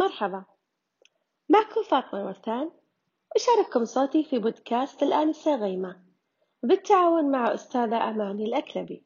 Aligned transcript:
مرحبا. 0.00 0.44
معكم 1.48 1.82
فاطمة 1.82 2.26
ورثان 2.26 2.70
أشارككم 3.36 3.84
صوتي 3.84 4.24
في 4.24 4.38
بودكاست 4.38 5.02
الآنسة 5.02 5.54
غيمة 5.56 6.02
بالتعاون 6.62 7.30
مع 7.30 7.54
أستاذة 7.54 8.10
أماني 8.10 8.44
الأكلبي 8.44 9.04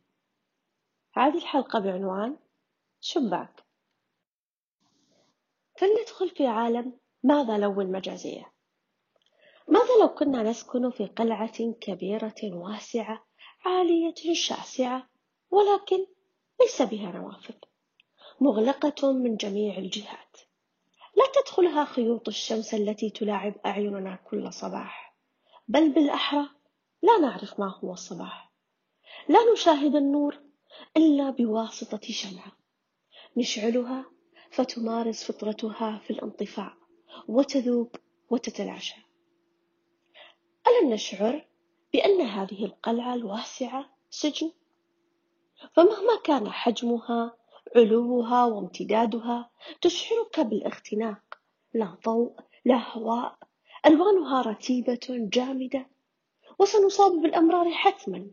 هذه 1.12 1.36
الحلقة 1.36 1.78
بعنوان 1.78 2.36
شباك. 3.00 3.64
فلندخل 5.78 6.28
في 6.28 6.46
عالم 6.46 6.98
ماذا 7.22 7.58
لو 7.58 7.80
المجازية؟ 7.80 8.52
ماذا 9.68 10.00
لو 10.00 10.08
كنا 10.08 10.42
نسكن 10.42 10.90
في 10.90 11.06
قلعة 11.06 11.72
كبيرة 11.80 12.40
واسعة 12.42 13.26
عالية 13.64 14.34
شاسعة 14.34 15.08
ولكن 15.50 16.06
ليس 16.60 16.82
بها 16.82 17.12
نوافذ 17.12 17.54
مغلقة 18.40 19.12
من 19.12 19.36
جميع 19.36 19.78
الجهات. 19.78 20.53
لا 21.16 21.42
تدخلها 21.42 21.84
خيوط 21.84 22.28
الشمس 22.28 22.74
التي 22.74 23.10
تلاعب 23.10 23.54
أعيننا 23.66 24.18
كل 24.24 24.52
صباح 24.52 25.14
بل 25.68 25.92
بالأحرى 25.92 26.48
لا 27.02 27.18
نعرف 27.18 27.60
ما 27.60 27.78
هو 27.78 27.92
الصباح. 27.92 28.52
لا 29.28 29.52
نشاهد 29.52 29.96
النور 29.96 30.40
إلا 30.96 31.30
بواسطة 31.30 32.12
شمعة. 32.12 32.52
نشعلها 33.36 34.04
فتمارس 34.50 35.24
فطرتها 35.24 35.98
في 35.98 36.10
الانطفاء 36.10 36.72
وتذوب 37.28 37.96
وتتلاشى 38.30 38.96
ألم 40.66 40.92
نشعر 40.92 41.46
بأن 41.92 42.20
هذه 42.20 42.64
القلعة 42.64 43.14
الواسعة 43.14 43.96
سجن؟ 44.10 44.52
فمهما 45.72 46.16
كان 46.24 46.50
حجمها 46.50 47.36
علوها 47.76 48.44
وامتدادها 48.44 49.50
تشعرك 49.80 50.40
بالاختناق. 50.40 51.38
لا 51.74 51.96
ضوء 52.04 52.40
لا 52.64 52.92
هواء. 52.92 53.38
ألوانها 53.86 54.42
رتيبة 54.42 55.06
جامدة. 55.10 55.86
وسنصاب 56.58 57.12
بالأمرار 57.12 57.70
حتما 57.70 58.30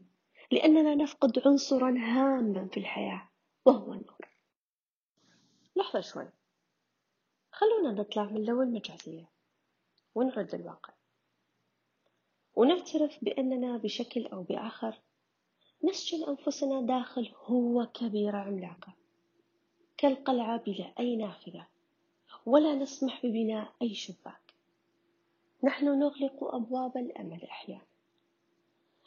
لأننا 0.52 0.96
نفقد 0.96 1.42
عنصرا 1.46 1.90
هاما 1.90 2.68
في 2.68 2.80
الحياة 2.80 3.30
وهو 3.66 3.94
النور. 3.94 4.28
لحظة 5.76 6.02
شوي. 6.02 6.30
خلونا 7.52 7.92
نطلع 7.92 8.24
من 8.24 8.46
لو 8.46 8.62
المجازية 8.62 9.30
ونرد 10.16 10.56
الواقع 10.56 10.94
ونعترف 12.56 13.18
بأننا 13.22 13.78
بشكل 13.78 14.28
أو 14.28 14.44
بآخر 14.44 15.02
نسجن 15.84 16.24
أنفسنا 16.24 16.82
داخل 16.82 17.32
هو 17.46 17.86
كبيرة 17.86 18.38
عملاقة 18.38 18.94
كالقلعة 20.02 20.58
بلا 20.58 20.94
أي 21.00 21.16
نافذة 21.16 21.68
ولا 22.46 22.76
نسمح 22.76 23.26
ببناء 23.26 23.74
أي 23.82 23.96
شباك. 23.96 24.54
نحن 25.64 26.00
نغلق 26.00 26.44
أبواب 26.44 26.98
الأمل 26.98 27.44
أحيانا 27.44 27.86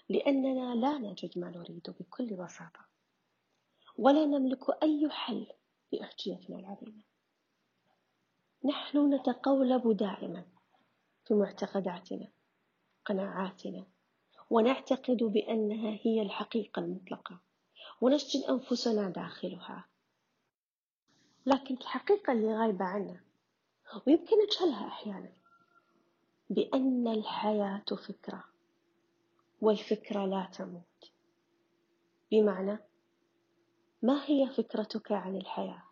لأننا 0.09 0.75
لا 0.75 0.99
نجد 0.99 1.39
ما 1.39 1.51
نريد 1.51 1.95
بكل 2.01 2.27
بساطة 2.37 2.81
ولا 3.99 4.27
نملك 4.27 4.83
أي 4.83 5.09
حل 5.11 5.47
بأحجيتنا 5.93 6.59
العظيمة 6.59 7.03
نحن 8.65 9.15
نتقولب 9.15 9.97
دائما 9.97 10.45
في 11.25 11.35
معتقداتنا 11.35 12.29
قناعاتنا 13.05 13.85
ونعتقد 14.51 15.17
بأنها 15.17 15.99
هي 16.03 16.23
الحقيقة 16.23 16.81
المطلقة 16.81 17.39
ونسجن 18.01 18.51
أنفسنا 18.51 19.11
داخلها. 19.11 19.85
لكن 21.47 21.75
الحقيقة 21.75 22.33
اللي 22.33 22.55
غايبة 22.55 22.85
عنا 22.85 23.21
ويمكن 24.07 24.37
نجهلها 24.45 24.87
أحيانا 24.89 25.33
بأن 26.51 27.09
الحياة 27.09 27.85
فكرة 28.09 28.45
والفكرة 29.61 30.27
لا 30.27 30.51
تموت 30.53 31.11
بمعنى 32.31 32.79
ما 34.03 34.25
هي 34.25 34.51
فكرتك 34.57 35.13
عن 35.13 35.37
الحياة؟ 35.37 35.83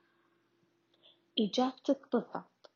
إجابتك 1.38 2.12
بالضبط 2.12 2.70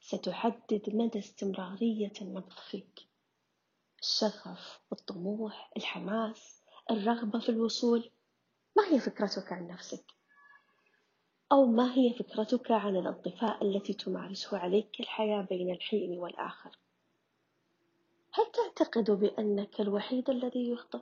ستحدد 0.00 0.82
مدى 0.94 1.18
استمرارية 1.18 2.12
النبض 2.22 2.52
فيك 2.70 3.00
الشغف 4.02 4.80
الطموح 4.92 5.70
الحماس 5.76 6.62
الرغبة 6.90 7.40
في 7.40 7.48
الوصول 7.48 8.10
ما 8.76 8.88
هي 8.88 9.00
فكرتك 9.00 9.52
عن 9.52 9.68
نفسك؟ 9.68 10.17
أو 11.52 11.66
ما 11.66 11.94
هي 11.94 12.14
فكرتك 12.14 12.70
عن 12.70 12.96
الانطفاء 12.96 13.64
التي 13.64 13.94
تمارسه 13.94 14.58
عليك 14.58 15.00
الحياة 15.00 15.42
بين 15.42 15.70
الحين 15.70 16.18
والآخر؟ 16.18 16.70
هل 18.32 18.44
تعتقد 18.52 19.10
بأنك 19.10 19.80
الوحيد 19.80 20.30
الذي 20.30 20.70
يخطئ؟ 20.70 21.00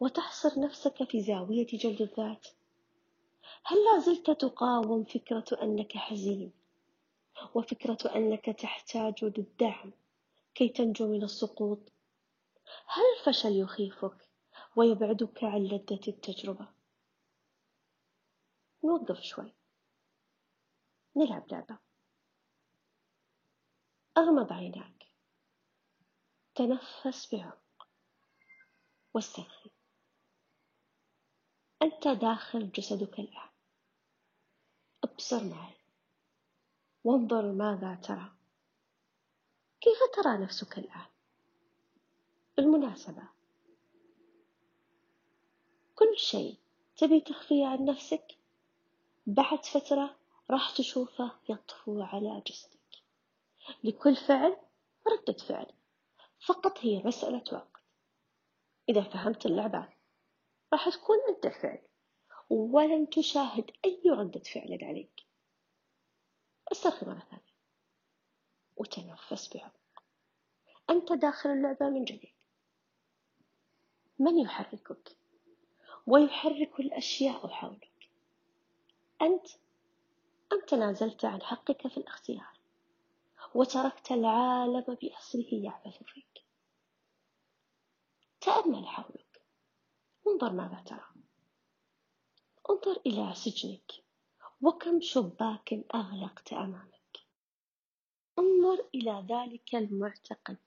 وتحصر 0.00 0.60
نفسك 0.60 1.04
في 1.04 1.20
زاوية 1.20 1.66
جلد 1.66 2.02
الذات؟ 2.02 2.46
هل 3.64 3.76
لا 3.84 3.98
زلت 3.98 4.30
تقاوم 4.30 5.04
فكرة 5.04 5.44
أنك 5.62 5.96
حزين؟ 5.96 6.52
وفكرة 7.54 7.98
أنك 8.16 8.44
تحتاج 8.44 9.24
للدعم 9.24 9.92
كي 10.54 10.68
تنجو 10.68 11.06
من 11.06 11.22
السقوط؟ 11.22 11.78
هل 12.86 13.02
الفشل 13.18 13.56
يخيفك 13.60 14.28
ويبعدك 14.76 15.44
عن 15.44 15.64
لذة 15.64 16.08
التجربة؟ 16.08 16.66
نوقف 18.84 19.20
شوي. 19.20 19.52
نلعب 21.16 21.52
لعبة. 21.52 21.78
أغمض 24.18 24.52
عيناك. 24.52 25.06
تنفس 26.54 27.34
بعمق 27.34 27.88
واسترخي 29.14 29.70
أنت 31.82 32.08
داخل 32.08 32.70
جسدك 32.70 33.18
الآن. 33.18 33.48
أبصر 35.04 35.44
معي. 35.44 35.74
وانظر 37.04 37.52
ماذا 37.52 37.94
ترى. 37.94 38.32
كيف 39.80 39.98
ترى 40.16 40.38
نفسك 40.38 40.78
الآن؟ 40.78 41.06
بالمناسبة. 42.56 43.28
كل 45.94 46.16
شيء. 46.16 46.56
تبي 46.96 47.20
تخفيه 47.20 47.66
عن 47.66 47.84
نفسك؟ 47.84 48.43
بعد 49.26 49.64
فترة 49.64 50.16
راح 50.50 50.70
تشوفه 50.76 51.32
يطفو 51.48 52.02
على 52.02 52.42
جسدك. 52.46 52.78
لكل 53.84 54.16
فعل 54.16 54.56
ردة 55.06 55.38
فعل. 55.48 55.72
فقط 56.46 56.78
هي 56.78 57.02
مسألة 57.04 57.44
وقت. 57.52 57.82
إذا 58.88 59.02
فهمت 59.02 59.46
اللعبة 59.46 59.88
راح 60.72 60.88
تكون 60.88 61.16
أنت 61.28 61.46
الفعل 61.46 61.82
ولن 62.50 63.10
تشاهد 63.10 63.70
أي 63.84 64.02
ردة 64.06 64.40
فعل 64.40 64.78
عليك. 64.82 65.26
استرخي 66.72 67.06
مرة 67.06 67.26
ثانية. 67.30 67.54
وتنفس 68.76 69.56
بعمق. 69.56 70.02
أنت 70.90 71.12
داخل 71.12 71.50
اللعبة 71.50 71.88
من 71.88 72.04
جديد. 72.04 72.34
من 74.18 74.38
يحركك؟ 74.38 75.16
ويحرك 76.06 76.80
الأشياء 76.80 77.48
حولك. 77.48 77.93
أنت 79.24 79.46
أم 80.52 80.60
تنازلت 80.68 81.24
عن 81.24 81.42
حقك 81.42 81.88
في 81.88 81.96
الاختيار 81.96 82.58
وتركت 83.54 84.12
العالم 84.12 84.96
بأسره 85.02 85.48
يعبث 85.52 86.02
فيك؟ 86.02 86.44
تأمل 88.40 88.86
حولك. 88.86 89.42
انظر 90.26 90.52
ماذا 90.52 90.82
ترى. 90.86 91.04
انظر 92.70 93.00
إلى 93.06 93.34
سجنك 93.34 93.92
وكم 94.62 95.00
شباك 95.00 95.84
أغلقت 95.94 96.52
أمامك. 96.52 97.18
انظر 98.38 98.86
إلى 98.94 99.26
ذلك 99.30 99.74
المعتقد 99.74 100.58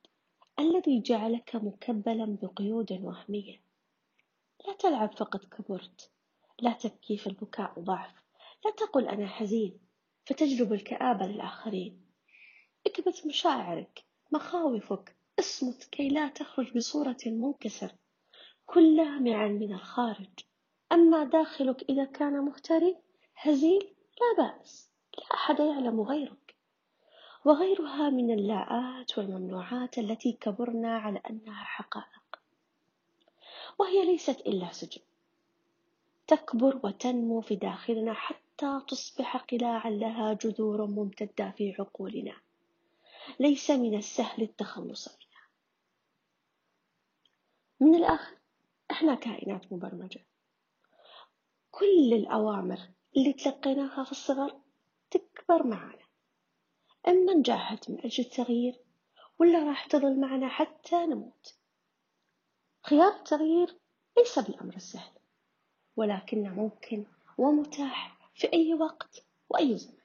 الذي 0.59 1.01
جعلك 1.01 1.56
مكبلا 1.56 2.38
بقيود 2.42 2.92
وهمية. 2.92 3.62
لا 4.68 4.74
تلعب 4.74 5.18
فقد 5.18 5.39
كبرت 5.39 6.12
لا 6.59 6.74
تبكي 6.74 7.18
في 7.18 7.27
البكاء 7.27 7.80
ضعف. 7.80 8.26
لا 8.65 8.71
تقل 8.71 9.07
أنا 9.07 9.27
حزين 9.27 9.80
فتجلب 10.25 10.74
الكآبة 10.74 11.25
للآخرين. 11.25 12.01
اكبت 12.86 13.27
مشاعرك 13.27 14.04
مخاوفك 14.31 15.15
اصمت 15.39 15.83
كي 15.83 16.09
لا 16.09 16.27
تخرج 16.27 16.77
بصورة 16.77 17.18
منكسر 17.25 17.92
كن 18.65 18.95
لامعا 18.95 19.48
من 19.48 19.74
الخارج. 19.74 20.30
أما 20.92 21.24
داخلك 21.24 21.89
إذا 21.89 22.06
كان 22.06 22.33
مهتري 22.33 22.98
هزيل 23.36 23.95
لا 24.21 24.44
بأس 24.44 24.92
لا 25.18 25.24
أحد 25.33 25.59
يعلم 25.59 26.01
غيرك. 26.01 26.56
وغيرها 27.45 28.09
من 28.09 28.31
اللاءات 28.31 29.18
والممنوعات 29.18 29.98
التي 29.98 30.31
كبرنا 30.31 30.98
على 30.98 31.21
أنها 31.30 31.63
حقائق. 31.63 32.39
وهي 33.80 34.06
ليست 34.06 34.39
إلا 34.39 34.71
سجن. 34.71 35.01
تكبر 36.27 36.80
وتنمو 36.83 37.42
في 37.42 37.56
داخلنا 37.56 38.13
حتى 38.13 38.46
حتى 38.57 38.81
تصبح 38.88 39.38
قلاعا 39.38 39.89
لها 39.89 40.33
جذور 40.33 40.86
ممتدة 40.86 41.51
في 41.57 41.75
عقولنا. 41.80 42.36
ليس 43.39 43.71
من 43.71 43.98
السهل 43.98 44.42
التخلص 44.44 45.07
منها. 45.07 45.48
من 47.80 47.95
الآخر 47.95 48.38
إحنا 48.92 49.15
كائنات 49.15 49.74
مبرمجة. 49.74 50.25
كل 51.71 52.13
الأوامر 52.13 52.80
اللي 53.18 53.33
تلقيناها 53.33 54.04
في 54.04 54.12
الصغر 54.12 54.62
تكبر 55.12 55.63
معنا 55.68 56.06
إما 57.07 57.33
نجاحت 57.33 57.89
من 57.89 58.06
أجل 58.06 58.24
التغيير 58.24 58.80
ولا 59.39 59.63
راح 59.63 59.86
تظل 59.86 60.19
معنا 60.19 60.50
حتى 60.50 61.06
نموت. 61.06 61.56
خيار 62.83 63.15
التغيير 63.15 63.75
ليس 64.18 64.39
بالأمر 64.39 64.75
السهل 64.75 65.13
ولكنه 65.95 66.50
ممكن 66.50 67.06
ومتاح. 67.38 68.17
في 68.38 68.54
أي 68.54 68.74
وقت 68.74 69.25
وأي 69.50 69.78
زمن. 69.78 69.98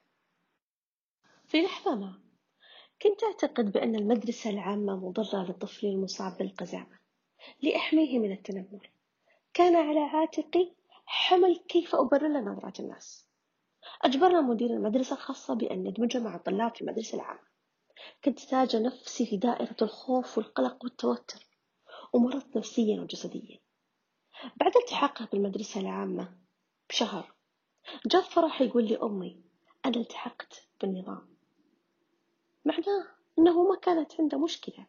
في 1.45 1.61
لحظة 1.61 1.95
ما 1.95 2.19
كنت 3.01 3.23
أعتقد 3.23 3.71
بأن 3.71 3.95
المدرسة 3.95 4.49
العامة 4.49 4.95
مضرة 4.95 5.43
لطفلي 5.43 5.89
المصاب 5.89 6.37
بالقزامة 6.37 6.99
لأحميه 7.61 8.19
من 8.19 8.31
التنمر. 8.31 8.89
كان 9.53 9.75
على 9.75 9.99
عاتقي 9.99 10.71
حمل 11.05 11.57
كيف 11.67 11.95
أبرر 11.95 12.27
نظرات 12.27 12.79
الناس. 12.79 13.27
أجبرنا 14.01 14.41
مدير 14.41 14.69
المدرسة 14.69 15.15
الخاصة 15.15 15.53
بأن 15.53 15.83
ندمج 15.83 16.17
مع 16.17 16.35
الطلاب 16.35 16.75
في 16.75 16.81
المدرسة 16.81 17.15
العامة. 17.15 17.47
كنت 18.23 18.39
تاج 18.39 18.75
نفسي 18.75 19.25
في 19.25 19.37
دائرة 19.37 19.77
الخوف 19.81 20.37
والقلق 20.37 20.83
والتوتر 20.83 21.47
ومرضت 22.13 22.57
نفسيا 22.57 23.01
وجسديا. 23.01 23.59
بعد 24.55 24.77
التحاقها 24.77 25.27
بالمدرسة 25.31 25.81
العامة 25.81 26.37
بشهر 26.89 27.33
جاء 28.05 28.21
فرح 28.21 28.61
يقول 28.61 28.87
لي 28.87 28.97
أمي 28.97 29.41
أنا 29.85 29.97
التحقت 29.97 30.67
بالنظام. 30.81 31.27
معناه 32.65 33.07
أنه 33.39 33.63
ما 33.63 33.75
كانت 33.75 34.21
عنده 34.21 34.37
مشكلة. 34.37 34.85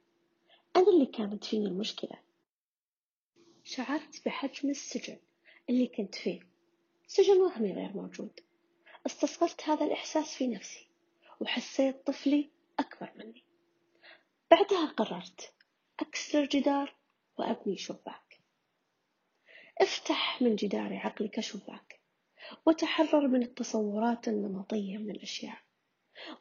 أنا 0.76 0.88
اللي 0.88 1.06
كانت 1.06 1.44
فيني 1.44 1.66
المشكلة. 1.66 2.18
شعرت 3.64 4.22
بحجم 4.26 4.70
السجن 4.70 5.18
اللي 5.70 5.86
كنت 5.86 6.14
فيه. 6.14 6.40
سجن 7.06 7.40
وهمي 7.40 7.72
غير 7.72 7.92
موجود. 7.96 8.40
استصغرت 9.06 9.68
هذا 9.68 9.84
الإحساس 9.84 10.34
في 10.34 10.46
نفسي 10.46 10.86
وحسيت 11.40 12.06
طفلي 12.06 12.50
أكبر 12.78 13.12
مني. 13.16 13.42
بعدها 14.50 14.86
قررت 14.86 15.52
أكسر 16.00 16.44
جدار 16.44 16.94
وأبني 17.38 17.76
شباك. 17.76 18.40
افتح 19.80 20.42
من 20.42 20.56
جدار 20.56 20.96
عقلك 20.96 21.40
شباك. 21.40 21.93
وتحرر 22.66 23.28
من 23.28 23.42
التصورات 23.42 24.28
النمطية 24.28 24.98
من 24.98 25.10
الأشياء. 25.10 25.58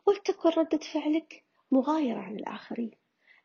ولتكن 0.06 0.50
ردة 0.50 0.78
فعلك 0.78 1.44
مغايرة 1.72 2.20
عن 2.20 2.36
الآخرين. 2.36 2.92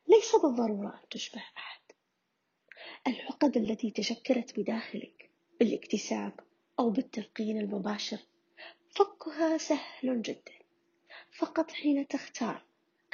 ليس 0.08 0.36
بالضرورة 0.36 0.88
أن 0.88 1.08
تشبه 1.10 1.42
أحد. 1.56 1.80
العقد 3.06 3.56
التي 3.56 3.90
تشكلت 3.90 4.60
بداخلك 4.60 5.30
بالاكتساب 5.60 6.40
أو 6.78 6.90
بالتلقين 6.90 7.58
المباشر 7.58 8.18
فكها 8.90 9.58
سهل 9.58 10.22
جدا. 10.22 10.58
فقط 11.38 11.70
حين 11.70 12.08
تختار 12.08 12.64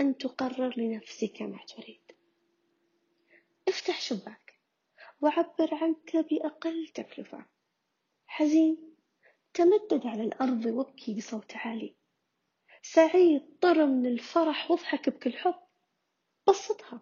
أن 0.00 0.18
تقرر 0.18 0.74
لنفسك 0.76 1.42
ما 1.42 1.58
تريد. 1.66 2.00
افتح 3.68 4.00
شباك 4.00 4.54
وعبر 5.20 5.74
عنك 5.74 6.16
بأقل 6.16 6.88
تكلفة. 6.94 7.46
حزين 8.26 8.94
تمدد 9.54 10.06
على 10.06 10.22
الأرض 10.22 10.66
وابكي 10.66 11.14
بصوت 11.14 11.56
عالي. 11.56 11.94
سعيد 12.82 13.42
طر 13.60 13.86
من 13.86 14.06
الفرح 14.06 14.70
واضحك 14.70 15.08
بكل 15.08 15.32
حب. 15.32 15.54
بسطها. 16.48 17.00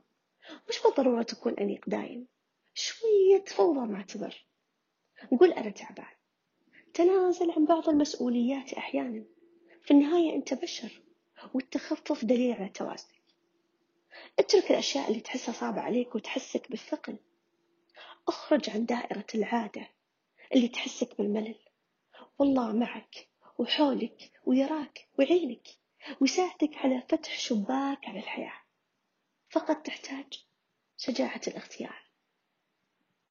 مش 0.69 0.77
بالضرورة 0.85 1.23
تكون 1.23 1.55
أنيق 1.55 1.89
دايم. 1.89 2.27
شوية 2.75 3.45
فوضى 3.47 3.93
ما 3.93 4.03
تضر 4.03 4.47
قول 5.41 5.53
أنا 5.53 5.71
تعبان. 5.71 6.15
تنازل 6.95 7.51
عن 7.51 7.65
بعض 7.65 7.89
المسؤوليات 7.89 8.73
أحيانا. 8.73 9.25
في 9.83 9.91
النهاية 9.91 10.35
أنت 10.35 10.55
بشر 10.55 11.03
والتخفف 11.55 12.25
دليل 12.25 12.53
على 12.53 12.69
توازنك. 12.69 13.23
اترك 14.39 14.71
الأشياء 14.71 15.09
اللي 15.09 15.21
تحسها 15.21 15.53
صعبة 15.53 15.81
عليك 15.81 16.15
وتحسك 16.15 16.71
بالثقل. 16.71 17.17
أخرج 18.29 18.71
عن 18.71 18.87
دائرة 18.87 19.27
العادة 19.35 19.89
اللي 20.55 20.69
تحسك 20.69 21.19
بالملل. 21.19 21.59
والله 22.43 22.73
معك 22.73 23.29
وحولك 23.59 24.33
ويراك 24.47 25.09
ويعينك 25.19 25.69
ويساعدك 26.21 26.77
على 26.77 27.03
فتح 27.09 27.39
شباك 27.39 28.09
على 28.09 28.19
الحياة. 28.19 28.61
فقط 29.51 29.87
تحتاج 29.87 30.47
شجاعة 30.97 31.41
الاختيار. 31.47 32.02